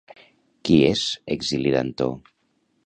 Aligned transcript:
Qui 0.69 0.79
és 0.93 1.03
Exili 1.37 1.77
Dantò? 1.77 2.11